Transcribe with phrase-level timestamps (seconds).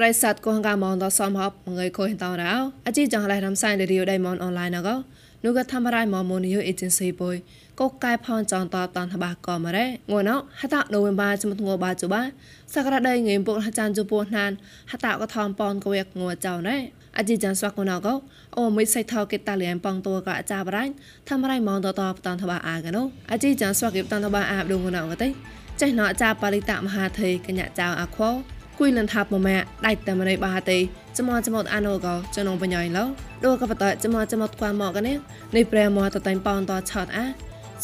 [0.00, 2.52] ប្រិស័តកោះកាមងតសំហបងៃខុយតោរោ
[2.86, 4.88] អជីចងឡៃរំសៃរីយដៃមនអនឡាញណក
[5.44, 7.36] នោះក៏ធម្មរៃមមនយោអេเจนស៊ីបុយ
[7.80, 12.22] កោកែផនចងតតនតបាក៏មរ៉េងួនអហតណូវិនបាជំទងបាជបា
[12.74, 14.50] សក្តាដៃងៃពុកហចានជពូណាន
[14.90, 16.76] ហតក៏ថំប៉នកវេកងួចោណែ
[17.18, 18.14] អជីចានស្វាក់កូនកោ
[18.56, 20.92] អូមិនសៃថោគេតាលៀនប៉ងតួក៏អាចាបរ៉ាញ់
[21.28, 25.28] ធម្មរៃមងតតតនតបាអាកណូអជីចានស្វាក់គេតនតបាអាបឌុងងួនអកតៃ
[25.80, 28.30] ចេះណោអាចាបរិតមហាធេកញ្ញាចៅអាខោ
[28.80, 30.78] គួយលនថាប់មកម៉ាដៃតែមរៃបាទេ
[31.18, 33.04] ចមចមអានោក៏ចនងបញ្ញាយឡោ
[33.44, 35.16] ដូក៏បតចមចមខ្វាមកកនេះ
[35.56, 37.24] នេះប្រែមកតតែប៉ោនតឆតអា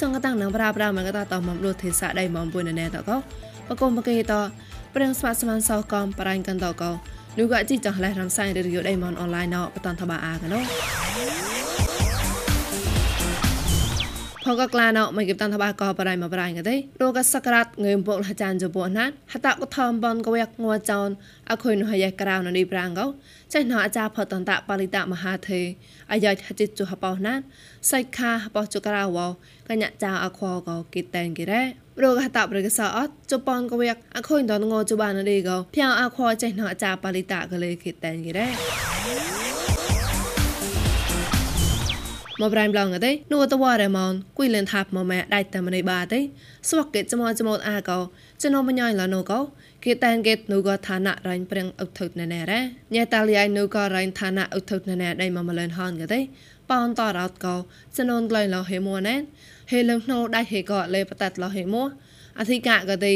[0.01, 3.17] សង្កតាំងនឹងប្រាប្រាមកតតមលុទេសាដៃមកពុយណែតក៏
[3.69, 4.33] បកុំបកេត
[4.95, 6.91] ព្រៀងស្វាស្មានសោកំបរាញ់កាន់តក៏
[7.39, 11.46] នោះក៏ជីចង់ឡែរំសាយរីយដៃមកអនឡាញណោបតនតបាអាកណោ
[14.47, 21.09] ផកក្លាណោមកគិបតានថាបាកបរៃមកបរៃកទេរកសក្រាតងើមពុកលចានជពណាត់ហតកថំបនកវែកងួចោន
[21.51, 23.07] អខុយនោះយក្រៅននេះប្រាំងកោ
[23.53, 25.61] ចេះណអាចាផតន្តបរិតមហាទេ
[26.13, 27.43] អាយហចិត្តជហបោណាត់
[27.91, 29.19] សៃខាបោះជក្រៅវ
[29.69, 31.63] កញ្ញាចៅអខកោគិតែងគិរ៉េ
[32.03, 39.46] រកហតប្រកសអត់ជប៉ុនកវែកអខុយតនងជបាននេះកោភៅអខចេះណអាចាបរិតកលេគិតែងគិរ៉េ
[42.41, 46.21] មកប្រៃប្លងទេនោះតវ៉ារ៉េម៉ុនគួយលិនថាប់មកម៉ែដៃតែមនីបាទេ
[46.69, 47.99] ស្វកគេចមចមអាកោ
[48.43, 49.41] ចំណបញ្ញាយឡណូកោ
[49.85, 52.61] គេតែនគេនូក៏ឋានៈរ៉ៃព្រៀងអុកថុតណែណែរ៉ា
[52.95, 56.21] ញ៉ែតាលី ಐ នូក៏រ៉ៃឋានៈអុកថុតណែណែដៃមកមលិនហនក៏ទេ
[56.71, 57.57] ប៉ោនតរោតកោ
[57.97, 59.15] ចំណនក្លែងឡោហេមួណែ
[59.73, 61.83] ហេលឹងណូដៃហេក៏លេបតាត់ឡោហេមួ
[62.39, 63.13] អធិកៈក៏ទេ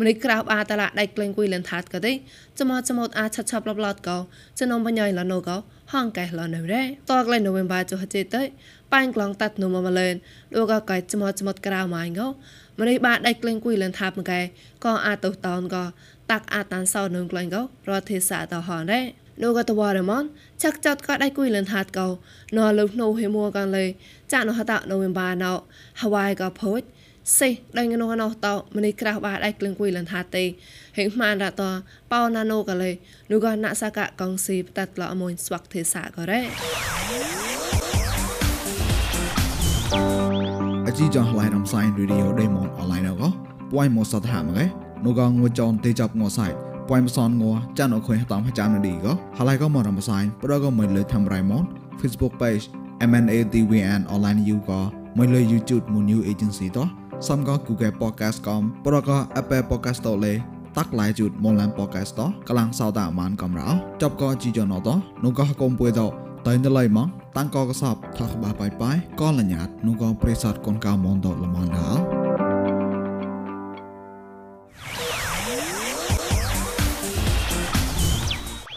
[0.00, 2.12] ម្នេះក្រៅអាតឡាដៃក្លែងគួយលិនថាតក៏ទេ
[2.58, 4.18] ចមចមអាឆាត់ឆាប់ឡប់ឡតកោ
[4.58, 5.56] ចំណនបញ្ញាយឡណូកោ
[5.92, 8.42] ហងកែលនៅរ៉េតកលែងណូវេមបាចុះចេតៃ
[8.92, 10.14] ប៉ាញ់ក្លងតាត់នុំមកលែន
[10.54, 12.26] ដូចក៏កែចមចមតក្រៅម៉ាញ់កោ
[12.80, 14.40] ម្នេះបាដៃក្លែងគួយលិនថាបមកែ
[14.84, 15.84] ក៏អាតុតោនក៏
[16.30, 19.00] តាក់អាតានសោនឹងក្លែងកោរត់ទេសាតហនរ៉េ
[19.42, 20.22] នោះក៏តវរមន
[20.62, 22.08] ចាក់ចតក៏ដៃគួយលិនថាតកោ
[22.56, 23.84] ណលុណូហេមួកាន់លេ
[24.32, 25.52] ចាក់នោះហតណូវេមបាណោ
[26.00, 26.80] ហវ៉ៃក៏ភូច
[27.38, 27.48] សេ
[27.78, 30.44] ដៃងនោះណោតោម្នេះក្រៅបាដៃក្លឹងគួយលនថាទេ
[30.98, 31.62] ហេងម៉ានរត
[32.12, 32.90] ប៉ោណាណូកលេ
[33.30, 36.40] នោះក៏ណាសកកងស៊ីបតាត់ឡអមួយស្វាក់ទេសាក៏រ៉េ
[40.86, 43.28] អជីចងឡៃរំសាយរីឌីអូដេម៉ុនអនឡាញក៏
[43.72, 44.66] ពួយមកសតហាមកឯ
[45.04, 46.46] នោះក៏ងួចនទេចាប់ងួសៃ
[46.88, 51.62] ពួយមសនងួចានអខុយតាមចាំនឌីក៏ហើយក៏មករំសាយប្រក៏មិនលើធ្វើរៃម៉ុន
[52.00, 52.64] Facebook page
[53.10, 54.80] MNATVN online you ក៏
[55.18, 60.34] មិនលើ YouTube មួយ new agency តោះ សំក៏ Google Podcast កំប្រក៏ Apple Podcast តលេ
[60.76, 63.68] តាក់ឡាយជូតមនឡាន podcast តកលាំងសោតាអានកំរោ
[64.02, 64.88] ចប់ក៏ជីយ៉ណត
[65.24, 66.00] នោះក៏កុំពួយត
[66.46, 71.90] តែនៅឡៃមកតាំងក៏កសបថាក្បាបាយបាយក៏លញ្ញាតនោះក៏ប្រេសតកូនកៅមនតលមនដា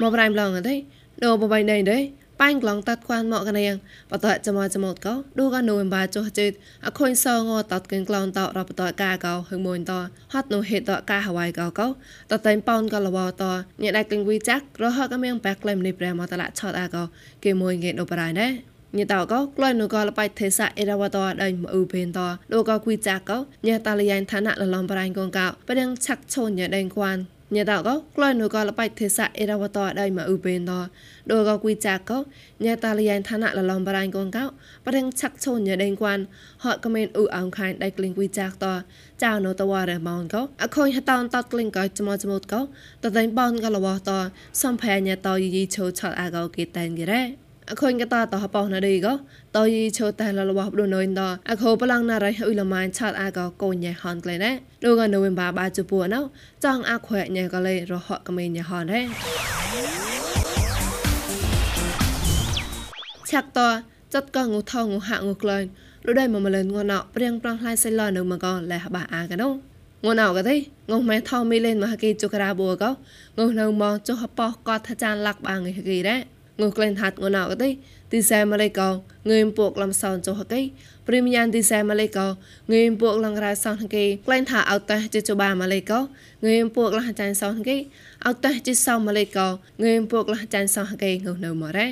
[0.02, 0.75] មកប្រៃម្លងទេ
[1.24, 1.98] ដូបបៃណៃទេ
[2.42, 3.74] ប៉ែងក្លងតាត់ខ្វានមកកនាង
[4.12, 6.56] បតចមចមតកោឌូកនូមបាចុះចិត្ត
[6.86, 9.92] អខុញសងតតគិនក្លងតរបតកាកោហឹងមួយត
[10.34, 11.88] ហត់នោះហេតកាហវ៉ៃកោកោ
[12.31, 13.44] តតែងប៉ោនកលវត
[13.81, 17.03] ញ៉ែដៃគិនវីចាក់រហកមៀងបែកក្លែមនេះប្រែមកតឡាឆតអាកោ
[17.44, 18.48] គេមួយគេដូប្រៃណែ
[18.98, 22.19] ញ៉ែតកោក្លែងនោះក៏លបៃទេសាអេរវតដៃមអ៊ូបេនត
[22.54, 23.38] ដូកោគួយចាក់កោ
[23.68, 27.18] ញ៉ែតាលីយ៉ៃឋានៈលលំប្រៃកងកោប្រដឹងឆាក់ឈូនញ៉ែដេងគួន
[27.56, 30.74] ញ៉ែតកក្លែនូកលបៃទេសាអេរវតដៃមកអ៊ូបេនត
[31.31, 32.12] ដូកគួយចាក
[32.63, 34.46] ញ៉ែតាលីយ៉ៃឋានៈលឡំបរៃកងកោ
[34.85, 36.19] ប្រេងឆាក់ឈូនញ៉ែដេងគួន
[36.63, 38.66] ហត់កមែនអ៊ូអងខានដៃក្លីងគួយចាកត
[39.24, 42.62] ចៅណូតវ៉ារ៉េម៉ោនកោអខូនហតនតតក្លីងកោចមចមតកោ
[43.03, 44.09] តតែបនកលវត
[44.62, 49.08] សំផែញ៉ែតយយីឈោឆតអាកោគេតែងគេរ៉េ អខូនកតាតហបោណាឌីក
[49.58, 54.52] តយឈើតែលលវបដូណយដអខូប្លង់ណារៃអ៊ុលម៉ានឆាតអាកកូនញ៉ែហនក្លេណែ
[54.86, 56.22] ដូកណូវេមបាបាជពូណោ
[56.64, 59.06] ចង់អាខ្វែញ៉ែកលេរហកកមេញ៉ែហនដែរ
[63.30, 63.60] ឆាក់ត
[64.13, 65.63] ចតកងូថងូហាក់ងូក្លែង
[66.06, 69.50] លុដៃមកមលិនងួនណោព្រៀងប្រងផ្លៃសៃឡនៅមកកលេះបាអាកណោ
[70.04, 70.56] ងួនអោកទេ
[70.90, 72.92] ងុះម៉ែថោមីលេនមហកេជុករាបួកោ
[73.38, 77.69] ងុះនៅមកចុះបោះកតថាចានលាក់បាងហកេដែរ ងូក្លែងហាត់ងូណៅកទេ
[78.13, 78.89] ទីសែម៉ាឡេកោ
[79.31, 80.62] ងើមពួកលំសោនចុះកេ
[81.07, 82.27] ព្រីមយ៉ាងទីសែម៉ាឡេកោ
[82.74, 86.00] ងើមពួកលងរ៉ាសោនគេក្លែងថាអត់តេជិចបាម៉ាឡេកោ
[86.48, 87.77] ងើមពួកលះចាញ់សោនគេ
[88.25, 89.48] អត់តេជិសោម៉ាឡេកោ
[89.83, 91.88] ងើមពួកលះចាញ់សោនគេងូនៅមករ៉េ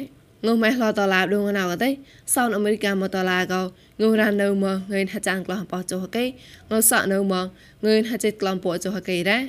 [0.45, 1.89] ងូម៉ែឡតឡាដងណៅកទេ
[2.33, 3.61] សោនអមេរិកាមកតឡាកោ
[4.01, 6.23] ងូរ៉ានៅមកងើនហាចាងក្លោះបោះចុះគេ
[6.71, 7.45] ងូសក់នៅមក
[7.85, 9.39] ងើនហាចិត្តក្លំពួកចុះគេរ៉ា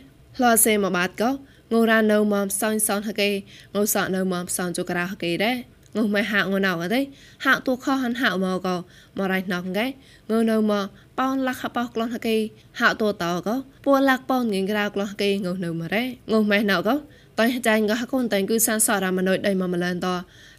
[0.43, 1.31] ឡសេមកបាត់កោ
[1.73, 3.29] ងូរ៉ានៅមកសោនសោនហកេ
[3.75, 5.57] ងូសក់នៅមកសោនចុក្រៅហកេដែរ
[5.97, 7.01] ងុំម៉ែហាក់ងណៅអី
[7.45, 8.77] ហាក់ទូខហាន់ហាក់មកក៏
[9.17, 9.87] មករៃណងកែ
[10.31, 10.85] ងើនៅមក
[11.19, 12.37] ប៉ោនលាក់បោះក្លោះហកេ
[12.81, 16.95] ហាក់ទូតោក៏ពួលាក់ប៉ោនងិងក្រៅក្លោះហកេងុំនៅមករ៉េងុំម៉ែណៅក៏
[17.41, 20.09] តៃចាញ់ក៏កូនតែងគឺសានសរមណុយដៃមកម្លានត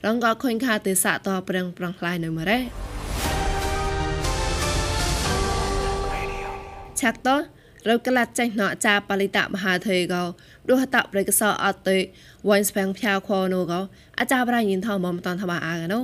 [0.06, 2.60] រងក៏ខុញខាទេសៈតប្រឹងប្រងខ្លាយនៅមរ៉េ
[7.02, 7.30] ឆាក់ត
[7.90, 10.24] រកលាត់ចេញណចាបលិតមហាធេកោ
[10.70, 11.98] ដួសតប្រេកសអត់ទេ
[12.48, 13.80] វ៉ៃស្បាំងផ្យាវខនោះក៏
[14.20, 16.00] អាចារ្យប្រៃញិនថមមិនតាន់ថាអាកណូ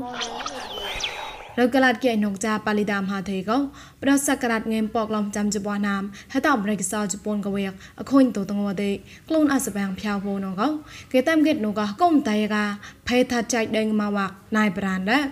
[1.59, 3.57] រកលាត់គេនងចាបលិតាមហាធេកោ
[4.03, 8.89] ប្រសករាត់ងេមពកឡំចាំជបណាមហតប្រេកសជប៉ុនកវៀកអខុញតតងវទេ
[9.27, 10.67] ខ្លួនអសបាំងផ្យាវវណងកោ
[11.13, 12.65] គេតាមគេនោះក៏កុំតៃកា
[13.07, 15.23] ភេថាចៃដេងមកវាក់ណៃប្រានដែរ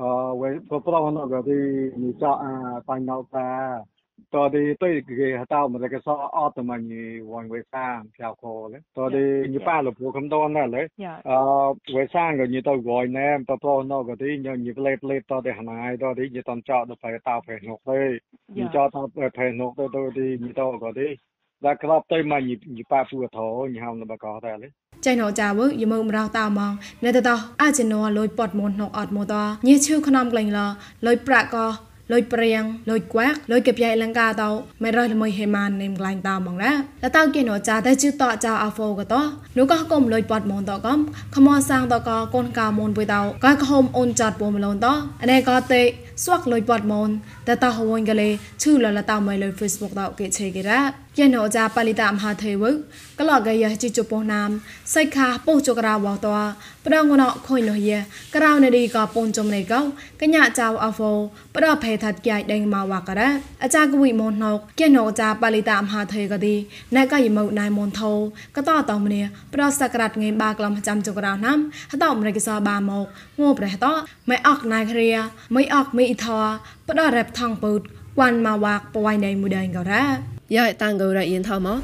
[0.00, 0.10] អឺ
[0.40, 1.58] វេប្រប្រណក៏ទី
[2.02, 2.52] នេះចអា
[2.88, 3.48] បាញ់នៅតា
[4.36, 4.90] តទីទៅ
[5.20, 6.80] គេហៅមកគេសអត់តែញ
[7.30, 8.82] វងវេសាងផ្លៅខលេត
[9.14, 9.24] ទី
[9.54, 10.82] ញប៉ាលពូខំតនដែរលេ
[11.30, 11.38] អឺ
[11.96, 18.00] វេសាងក៏ញទៅវយណែប្រប្រណក៏ទីញញផ្លេផ្លេតទីហណៃតទីញតនចោទៅប្រតោប្រេនុកទេ
[18.58, 19.00] ញចោទៅ
[19.36, 19.84] ប្រេនុកទៅ
[20.18, 21.08] ទីញទៅក៏ទី
[21.64, 22.40] ដែលក្របទៅមក
[22.78, 24.68] ញប៉ាពូធោញហៅនៅបកតែលេ
[25.06, 26.72] ចៃណោចាវើយមើមរោតៅម៉ង
[27.04, 27.30] នៅតត
[27.62, 29.34] អាចណោលុយពតមុនណុកអត់មកត
[29.66, 30.60] ញេឈឺខ្នំក្លែងឡ
[31.06, 31.66] លុយប្រាក់ក៏
[32.12, 34.50] លុយព្រៀងលុយក្វាក់លុយកប្យាយលង្កាតោ
[34.82, 39.14] មិនរយល្មួយហេម៉ាននេមក្លាញ់តោហ្មងណាតតើគេណូចាតែជឺតចៅអាហ្វូក៏ត
[39.58, 40.98] នោះក៏គុំលុយប៉តមនតកំ
[41.34, 44.86] ខមសាងតក៏កូនកៅមនបុយតោក៏ខំអូនចាត់ពុំមលនត
[45.22, 45.82] អនេក៏ទេ
[46.24, 47.08] ស្វាក់លុយប៉តមន
[47.48, 48.28] តតហវិញកលេ
[48.62, 52.64] ឈឺលលតោមិនលុយ Facebook តគេឆេគេរ៉ា យ៉ាណូចាបលិតាមហាទេវ
[53.18, 54.50] កលកយជីជប៉ុណាម
[54.94, 56.28] សៃខាពុជករាវត
[56.86, 57.90] ប្រងណខុយនោះយ
[58.36, 59.80] ក្រៅនេឌីក៏ពនចំនេកោ
[60.20, 61.12] កញ្ញាចៅអហ្វោ
[61.56, 63.30] ប្រភេថាត់កាយដេងមកវករ៉ា
[63.62, 66.54] អាចាកវិមនណុកយ៉ាណូចាបលិតាមហាទេកទី
[66.96, 68.12] ណែកយមណៃមនថោ
[68.56, 69.20] កតតមនី
[69.54, 71.58] ប្រសក្រាត់ងេបាក្លំចាំចក្រៅណាំ
[71.92, 73.04] ហតអមរិកសបាមក
[73.40, 73.86] ងោប្រះត
[74.30, 75.10] មិនអកណៃគ្រា
[75.54, 76.38] មិនអកមីអ៊ីថោ
[76.88, 77.80] ផ្ដរ៉ែបថងពូត
[78.18, 81.78] គួនមកវាក់បវៃណៃមួយដេងក៏រ៉ា យ៉ាតាំងកោរ៉ាយិនថោមក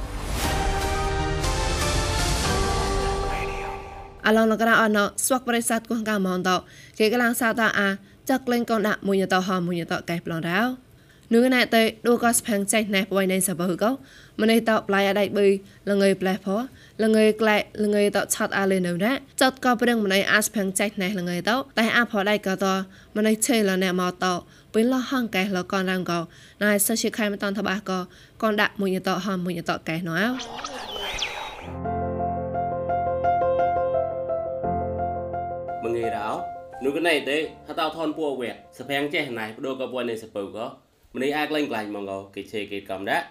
[4.26, 6.50] អឡងលករអណស្វកប្រិស័តគងកាមងត
[6.98, 7.88] គេកលាំងសាតាអា
[8.30, 10.60] ចាក់លេងកនដាក់មួយតហមួយតកែប្លងរោ
[11.34, 13.90] នឹងណែតេដូក៏ស្ផាំងចៃណែបវៃណៃសបើកោ
[14.40, 15.46] ម្នេះតប្លាយអដៃបី
[15.90, 16.46] លងើផ្លែផ
[17.02, 22.66] លងើក្លែលងើតឆាត់អាលេនៅណាចតក៏ប្រឹងម្នេះអាស្ផាំងចៃណែលងើតតែអាផដៃក៏ត
[23.16, 24.26] ម្នេះឆេលណែមកត
[24.74, 26.19] ពេលលហងកែលកនរងកោ
[26.62, 27.98] ណៃសជាខៃមតនតបាក៏
[28.42, 30.19] កនដាក់មួយតហមមួយតកែណោ
[35.84, 36.28] មងេរោ
[36.84, 37.36] នោះកណៃទេ
[37.69, 40.66] ហតោថនពួវែសភាំងចេះណៃបដូកពួននៃសពើក៏
[41.14, 43.26] ម្នេះអាចលែងក្លាញ់មកគេជេគេកំដាក់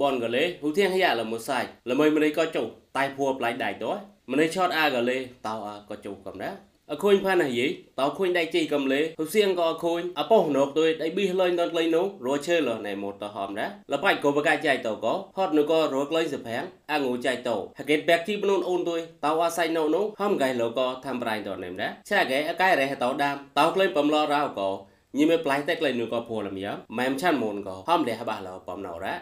[0.00, 2.66] បនក៏លេហ៊ូធៀងហយ៉ាលមួយសាច់ល្មើម្នេះក៏ចុះ
[2.96, 3.94] តែពួវប្លាយដៃតោះ
[4.32, 6.58] ម្នេះឆតអាក៏លេតោអាក៏ចុះកំដាក់
[6.92, 7.66] អខូនផានហី
[8.00, 24.70] តោខូនដៃជីកំលេហ៊ុសៀងក៏ខូនអប៉ោណកទុយដៃប៊ីលេងដនក្លែងនោះរឈើលណែម៉ូតហមណាលបាច់ក៏បកាចៃតោក៏ហត់នោះក៏រក្លែងសភាំងអងូចៃតោហកេតបែកជីបនូនអូនទុយតោអាសៃណូនោះហំកៃលក៏ធ្វើប្រៃតណែមណាឆាកែអកៃរ៉េតោដាមតោក្លែងបំឡរោក៏
[25.18, 26.66] ញីមេប្លៃតែក្លែងនោះក៏ភូលមៀ
[26.98, 29.14] ម៉ែមឆាន់មុនក៏ហំលះបះឡោបំណោរ៉ា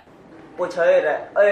[0.58, 1.08] ពុឆេរ
[1.38, 1.49] អេ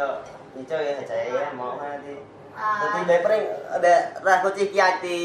[0.55, 2.13] như chơi hay chạy món ha thì
[2.93, 3.45] thì để bring
[3.81, 5.15] để ra có chi kia thì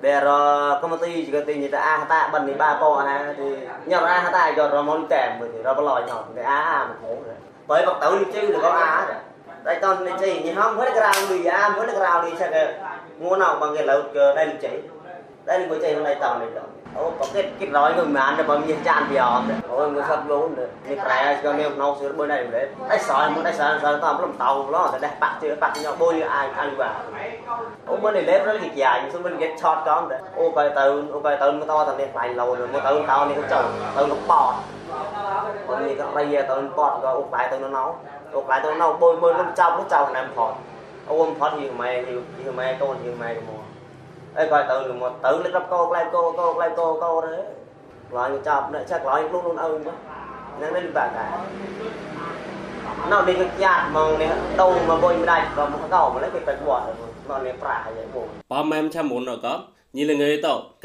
[0.00, 3.34] để rồi công ty juga thì người ta a ta bần thì ba po ha
[3.36, 3.44] thì
[3.86, 6.84] nhờ ra ta cho rồi món kèm thì rồi bao lòi nhỏ thì a a
[6.84, 7.34] một hố rồi
[7.66, 9.16] bởi bắt đầu đi chơi được có a rồi
[9.64, 12.30] đây con đi chơi như không với cái rau đi a với cái rau đi
[12.38, 12.74] sao cái
[13.18, 14.80] mua nào bằng cái lợn đây là chạy
[15.44, 18.20] đây là chơi hôm nay tàu này đâu ô có cái cái nói người mà
[18.20, 21.52] ăn được bao nhiêu chan thì họ ôi người sắp luôn rồi như cái cho
[21.52, 24.66] nên nó sửa bữa này đấy đấy sỏi muốn đấy sỏi sỏi tao làm tàu
[24.70, 26.94] nó để bạc chưa bạc nhau bôi như ai ăn vào
[27.86, 30.70] ô bữa này lép nó là dài nhưng bên get short con đấy ô bài
[30.74, 33.34] từ ô bài từ nó to thằng này phải lâu rồi mua từ tao này
[33.34, 33.64] cũng chồng
[33.96, 34.54] từ nó bọt
[35.68, 37.96] còn như cái bây giờ từ bọt rồi ô bài từ nó nấu
[38.32, 40.54] ô bài từ nó nấu bôi bôi nó trong nó trong làm phọt
[41.08, 43.59] ôm phọt nhiều mày nhiều nhiều mày con nhiều mày mua
[44.38, 47.34] អីគាត់ទៅមកទៅលេខរាប់កោក្លែងកោកោក្លែងកោកោទេ
[48.10, 51.28] ខ្លាញ់ចាប់អ្នកចាក់ខ្លាញ់ខ្លួនខ្លួនអើហ្នឹងនេះបាក់ដែរ
[53.12, 56.84] នៅនេះគេចាក់មកនេះដងមកបុញមិនដាច់ក៏មកកោមកលេគេទៅវត្ត
[57.28, 59.58] មកនេះប្រាក់ហើយបងប៉មែមឆាមុនអកញីលងើតក្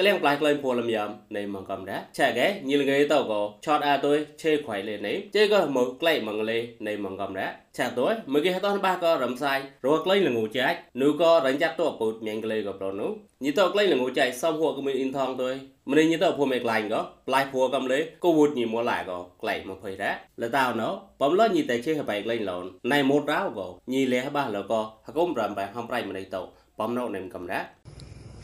[0.05, 6.57] លៀងផ្លាយក្លែងពួលលំយ៉ាំនៃមកកំដែរឆែកែញីលងើតក៏ឆតអាទុយឆេខ្វៃលេនេះជេក៏មកក្លែងមកលេ
[6.87, 13.11] នៃមកកំដែរឆាទុយមកគេហតនបាក៏រំសាយរកក្លែងលងូចាច់នូក៏រញចាត់តពុតញ៉ាងក្លែក៏ប្រនោះ
[13.43, 15.53] ញីតក្លែងលងូចាច់សំហួក៏មានអ៊ីនថងទុយ
[15.91, 20.89] ម្នេះញីតភូមិក្លែងក៏ផ្លាយពួកំលេក៏វូតញីមួឡាក៏ក្លែងមកភ័យដែរលតៅណោ
[21.21, 26.37] បំលញីតែជេហបៃក្លែងឡនណៃម៉ូតរោក៏ញីលេះបាលក៏ហកុំរំបែហំប្រៃម្នេះត
[26.79, 27.63] បំណោនឹងកំដែរ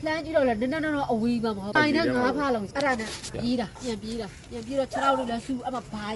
[0.05, 6.07] လှမ်းကြည့်တော့လေနည်းနည်းတော့အဝေးပါမဟုတ်တိုင်းနဲ့ငါးဖားလုံးအဲ့ဒါနဲ့ပြေးတာပြန်ပြေးတာပြန်ပြေးတော့6လောက်လေးလဲစူအဲ့မှာဘာ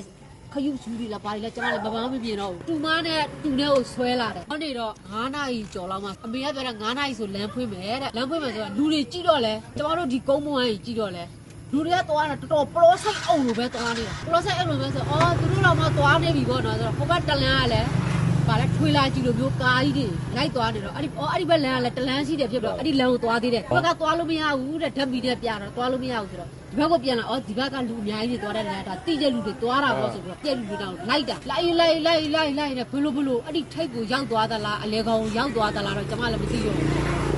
[0.54, 11.24] ခရုစူးတွေလားဘာတွေလဲကျွန်တော်လည်းမပန်းမပြင်းတော့တူမနဲ့တူနဲ့ကိုဆွဲလာတယ်ဟောနေတော့9နာရီကျော်လောက်မှအမေကပြောတာ9နာရီဆိုလမ်းဖွင့်မယ်တဲ့လမ်းဖွင့်မယ်ဆိုတော့လူတွေကြည့်တော့လဲကျွန်တော်တို့ဒီကုန်းမွန်ကြီးကြည့်တော့လဲ
[11.74, 17.88] လူတွေကသွားတာတော်တော်ပလောဆိုင်အောင်လို့ပဲသွားနေတာပလောဆိုင်အောင်လို့ပဲဆိုအော်သူတို့တော့မှသွားနေပြီပေါ့နော်ဆိုတော့ဟိုဘက်တလန်းကလည်း
[18.48, 36.76] ပါလဲထွေလာကြည့်လို့မျိုးကားကြီးတွေလိုက်သွားနေတော့အဲ့ဒီအော်အဲ့ဒီဘက်လမ်းကလည်းတလန်းရှိတယ်ဖြစ်တော့အဲ့ဒီလမ်းကိုသွားသေးတယ်ဘက်ကသွားလို့မရဘူးတဲ့ဓာတ်မီနဲ့ပြတော့သွားလို့မရဘူးဆိုတော့ဒီဘက်ကိုပြန်လာအော်ဒီဘက်ကလူအများကြီးတွေသွားတဲ့လမ်းဒါတိကျလူတွေသွားတာပေါ့ဆိုပြီးတော့ပြက်လူတွေတော့လိုက်တာလိုက်လိုက်လိုက်လိုက်လိုက်နဲ့ဘလို့ဘလို့အဲ့ဒီထိတ်ကိုရောက်သွားသလားအလေကောင်ရောက်သွားသလားတော့ကျွန်မလည်းမသိဘူး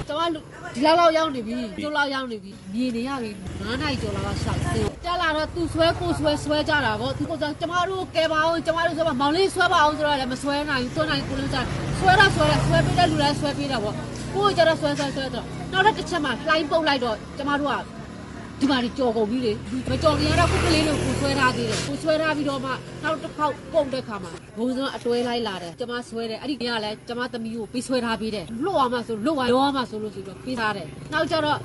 [0.07, 0.37] ကျွန်မ
[0.75, 11.57] ဒီလောက်လောက်ရောက်နေပြီကျိုးလောက်ရောက်နေပြီမြင်နေရပြီ9နိုင်ကျော်လောက်ကရှောက်စ င်းကြလာတော့သူဆွဲကိုဆွဲဆွဲကြတာပေါ့သူကကျမတို့ကဲပါအောင်ကျမတို့ဆွဲပါမောင်လေးဆွဲပါအောင်ဆိုတော့လည်းမဆွဲနိုင်ဘူးသွန်းနိုင်ကိုလုံးကြ
[11.99, 13.95] ဆွဲတော့ဆွဲတယ်ဆွဲပေးတဲ့လူလည်းဆွဲပေးတာပေါ့
[14.33, 17.75] ကိုကကျတော့ဆွဲဆွဲဆွဲတော့နောက်တစ်ချက်မှလှိုင်းပုတ်လိုက်တော့ကျမတို့က
[18.59, 19.53] ဒီမှာဒီကြော်ကုန်ပြီလေ
[19.89, 22.71] မကြော်ခင်ကတော့ခုကလေးလို့ကိုဆွဲထားသေးတယ်ကိုဆွဲထားပြီးတော့မှ
[23.03, 31.59] နောက်တစ်ခေါက်ကုန်တဲ့ခါမှာဘုံစံအတွဲလိုက်လာတယ်ကျမဆွဲတယ်အဲ့ဒီကလည်းကျမသမီးကိုပြီးဆွဲထားပေးတယ်လွတ်သွားမှဆိုလွတ်သွားရောမှဆိုလို့ဆိုတော့ပြီးထားတယ်နောက်ကျတော့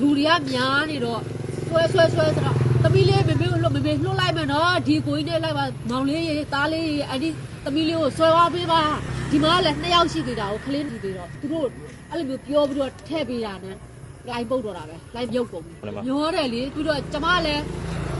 [0.00, 1.20] လူတွေကများနေတော့
[1.70, 7.28] ဆွဲဆွဲဆွဲဆိုတော့သမီးလေးမေမေကိုလွတ်မေမေလွတ်လိုက်မယ်နော်ဒီကိုကြီးနဲ့လိုက်ပါမောင်လေးရေသားလေးရေအဲ့ဒီ
[7.64, 8.80] သမီးလေးကိုဆွဲသွားပေးပါ
[9.30, 11.66] ဒီမှာလည်းနှစ်ယောက်ရှိသေးတာကိုကလေးနေသေးတော့သူတို့
[12.10, 13.76] အဲ့လိုမျိုးပြောပြီးတော့ထည့်ပေးတာနဲ့
[14.28, 15.72] လိုင်းပုတ်တော့တာပဲလိုင်းပြုတ်ကုန်ပြီ
[16.06, 17.62] ညောတယ်လေပြီးတော့ကျမလည်း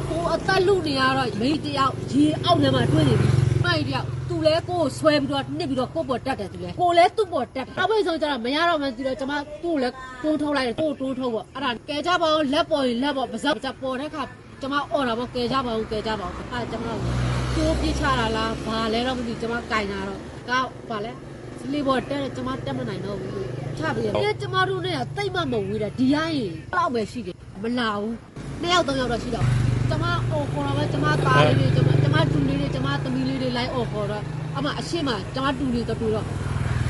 [0.09, 9.89] ကိုအသက်လူနေရတော့မိတယောက်ရေအောက်ထဲမှာတွေ့နေပြီ မိုက်တယောက်သူလဲကိုကိုဆွဲပြီးတော့နှစ်ပြီးတော့ကိုပေါ်တက်တယ်သူလဲကိုလဲသူ့ပေါ်တက်တယ်နောက်ပိုင်းဆုံးကျတော့မရတော့မှစီတော့ကျမသူ့လဲ
[10.23, 14.23] တိုးထုတ်လိုက်တယ်ကိုတိုးထုတ်ပေါ့အဲ့ဒါကဲကြပါအောင်လက်ပေါ်ရင်လက်ပေါ်ပါဇက်ကြပေါ်တဲ့ခါ
[14.61, 20.51] ကျမអော်တာပေါ့ကဲကြပါအောင်ကဲကြပါအောင်အဲ့ကျမတိုးပြချတာလားဘာလဲတော့မသိကျမကင်တာတော့က
[20.89, 21.13] ဘာလဲ
[21.61, 23.33] စလီဘော်တက်တယ်ကျမတက်မနိုင်တော့ဘူး
[23.79, 26.45] ချပြရတယ်ကျမတို့နဲ့တိတ်မမဝေးတယ်ဒီတိုင်း
[26.77, 28.15] လောက်ပဲရှိတယ်မလာဘူး
[28.61, 29.47] နှစ်ယောက်သုံးယောက်တော့ရှိတော့
[29.91, 32.00] ကျမအော်ခေါ်တော့ပဲကျမသားလေးတွေကျမကျမ
[32.33, 34.23] တူလေးတွေကျမသမီးလေးတွေလိုက်အော်ခေါ်တော့
[34.57, 36.27] အမအရှိမကျမတူလေးတော့တူတော့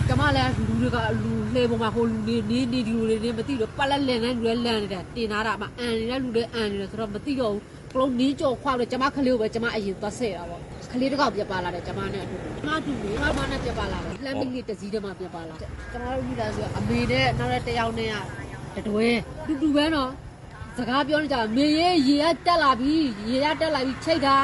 [0.09, 10.61] ကျမလည်းလူတွေကလူလှေပေါ်မှာဟိုလူတွေနေနေဒီလူတွေနေမသိတော့ပတ်လက်လန်နဲ့လူတွေလန်နေတာတင်လာတာအမအန်နေတဲ့လူတွေအန်နေတယ်ဆိုတော့မသိတော့ဘူးကလုံးနင်းကြော်ခွာလို့ကျမခလေးကိုပဲကျမအရင်သွားဆက်တာပေါ့
[10.93, 19.09] ခလေးတစ်ခေါက်ပြပါလာတယ်ကျမနဲ့အတူကျမတူလေးကျမနဲ့ပြပါလာတယ်လမ်းမင်းကြီးတစည်းတည်းမှပြပါလာတယ်ကျမတို့မိသားစုအမေနဲ့နောက်တဲ့တယောက်နဲ့ကတတွဲ
[19.47, 20.11] တူတူပဲနော်
[20.77, 22.95] စကားပြောနေကြမေရေရေကတက်လာပြီ
[23.29, 24.37] ရေကတက်လာပြီချိတ်တာ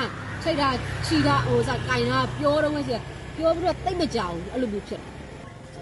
[0.46, 0.70] ချိတ်တာ
[1.06, 2.98] ချီတာဟိုစားကင်တာပြောတော့မှရှိ
[3.38, 5.12] ပြောပြီးတော့တိတ်မကြောက်ဘူးအဲ့လိုမျိုးဖြစ်တယ်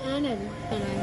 [0.02, 0.36] အဲ့နဲ့
[0.70, 0.96] အဲ့နဲ့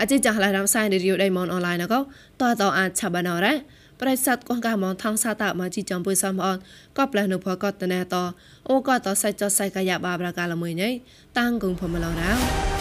[0.00, 2.00] អចិចាស់ឡារំសាយរីយដៃមនអនឡាញកោ
[2.40, 3.54] តតអាឆាបណរ៉ា
[4.00, 6.56] ប្រិស័តកងកាមនថងសាតមកជីចំពុយសំអន
[6.96, 8.14] ក៏ផ្លែនុផកតណែត
[8.68, 10.90] អូក៏តសៃចសៃកាយបាប្រកាលមួយញ៉ៃ
[11.38, 12.77] តាំងគងភមឡរ៉ា